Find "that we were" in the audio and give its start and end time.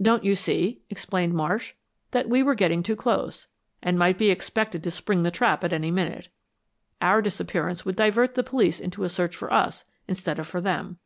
2.12-2.54